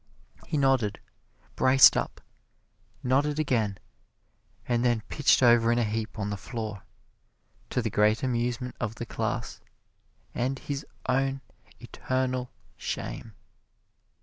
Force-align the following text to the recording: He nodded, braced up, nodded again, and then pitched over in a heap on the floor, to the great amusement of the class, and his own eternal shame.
He 0.47 0.57
nodded, 0.57 0.99
braced 1.55 1.95
up, 1.95 2.21
nodded 3.03 3.37
again, 3.37 3.77
and 4.67 4.83
then 4.83 5.03
pitched 5.09 5.43
over 5.43 5.71
in 5.71 5.77
a 5.77 5.83
heap 5.83 6.17
on 6.17 6.31
the 6.31 6.37
floor, 6.37 6.81
to 7.69 7.83
the 7.83 7.91
great 7.91 8.23
amusement 8.23 8.75
of 8.79 8.95
the 8.95 9.05
class, 9.05 9.61
and 10.33 10.57
his 10.57 10.87
own 11.07 11.41
eternal 11.79 12.49
shame. 12.77 13.35